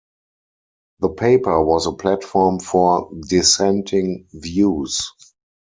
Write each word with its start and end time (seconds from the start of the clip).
The 1.01 1.09
paper 1.09 1.61
was 1.63 1.85
a 1.85 1.91
platform 1.91 2.59
for 2.59 3.13
dissenting 3.27 4.25
views. 4.33 5.07